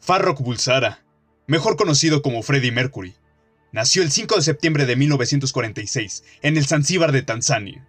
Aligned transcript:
Farrokh 0.00 0.40
Bulsara, 0.40 1.04
mejor 1.46 1.76
conocido 1.76 2.22
como 2.22 2.42
Freddie 2.42 2.72
Mercury, 2.72 3.14
nació 3.72 4.02
el 4.02 4.10
5 4.10 4.36
de 4.36 4.42
septiembre 4.42 4.86
de 4.86 4.96
1946 4.96 6.24
en 6.42 6.56
el 6.56 6.66
Zanzíbar 6.66 7.12
de 7.12 7.22
Tanzania. 7.22 7.86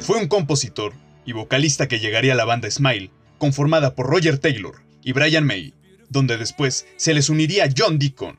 Fue 0.00 0.18
un 0.18 0.28
compositor 0.28 0.94
y 1.24 1.32
vocalista 1.32 1.86
que 1.88 2.00
llegaría 2.00 2.32
a 2.32 2.36
la 2.36 2.44
banda 2.44 2.70
Smile, 2.70 3.10
conformada 3.38 3.94
por 3.94 4.06
Roger 4.06 4.38
Taylor 4.38 4.82
y 5.02 5.12
Brian 5.12 5.46
May, 5.46 5.74
donde 6.08 6.36
después 6.36 6.86
se 6.96 7.14
les 7.14 7.28
uniría 7.28 7.68
John 7.76 7.98
Deacon. 7.98 8.38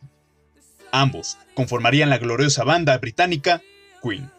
Ambos 0.92 1.38
conformarían 1.54 2.10
la 2.10 2.18
gloriosa 2.18 2.64
banda 2.64 2.98
británica 2.98 3.62
Queen. 4.04 4.30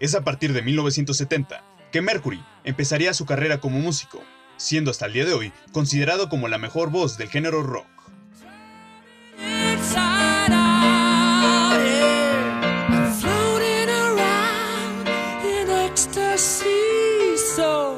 Es 0.00 0.14
a 0.14 0.22
partir 0.22 0.52
de 0.52 0.62
1970 0.62 1.64
que 1.90 2.02
Mercury 2.02 2.40
empezaría 2.62 3.12
su 3.14 3.26
carrera 3.26 3.58
como 3.58 3.80
músico, 3.80 4.22
siendo 4.56 4.92
hasta 4.92 5.06
el 5.06 5.12
día 5.12 5.24
de 5.24 5.32
hoy 5.32 5.52
considerado 5.72 6.28
como 6.28 6.46
la 6.46 6.58
mejor 6.58 6.90
voz 6.90 7.18
del 7.18 7.28
género 7.28 7.64
rock. 7.64 7.86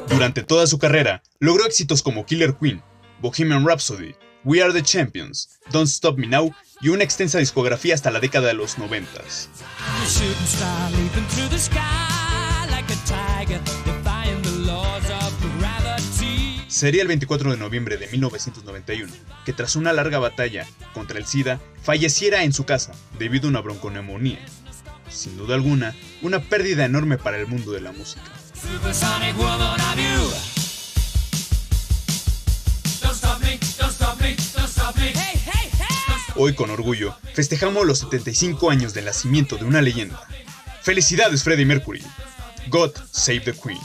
Durante 0.09 0.43
toda 0.43 0.65
su 0.65 0.79
carrera, 0.79 1.21
logró 1.39 1.65
éxitos 1.65 2.01
como 2.01 2.25
Killer 2.25 2.55
Queen, 2.55 2.81
Bohemian 3.21 3.65
Rhapsody, 3.67 4.15
We 4.43 4.63
Are 4.63 4.73
the 4.73 4.81
Champions, 4.81 5.59
Don't 5.71 5.87
Stop 5.87 6.17
Me 6.17 6.25
Now 6.25 6.51
y 6.81 6.89
una 6.89 7.03
extensa 7.03 7.37
discografía 7.37 7.93
hasta 7.93 8.11
la 8.11 8.19
década 8.19 8.47
de 8.47 8.53
los 8.53 8.77
90. 8.77 9.21
Sería 16.67 17.01
el 17.03 17.07
24 17.07 17.51
de 17.51 17.57
noviembre 17.57 17.97
de 17.97 18.07
1991 18.07 19.13
que 19.45 19.53
tras 19.53 19.75
una 19.75 19.93
larga 19.93 20.17
batalla 20.19 20.65
contra 20.93 21.19
el 21.19 21.25
SIDA 21.25 21.59
falleciera 21.83 22.43
en 22.43 22.53
su 22.53 22.65
casa 22.65 22.93
debido 23.19 23.47
a 23.47 23.49
una 23.49 23.61
bronconeumonía. 23.61 24.39
Sin 25.09 25.37
duda 25.37 25.55
alguna, 25.55 25.93
una 26.21 26.39
pérdida 26.39 26.85
enorme 26.85 27.17
para 27.17 27.37
el 27.37 27.45
mundo 27.45 27.71
de 27.71 27.81
la 27.81 27.91
música. 27.91 28.23
Hoy 36.43 36.55
con 36.55 36.71
orgullo 36.71 37.15
festejamos 37.35 37.85
los 37.85 37.99
75 37.99 38.71
años 38.71 38.95
del 38.95 39.05
nacimiento 39.05 39.57
de 39.57 39.65
una 39.65 39.79
leyenda. 39.79 40.19
Felicidades 40.81 41.43
Freddie 41.43 41.67
Mercury. 41.67 42.01
God 42.67 42.93
Save 43.11 43.41
the 43.41 43.53
Queen. 43.53 43.77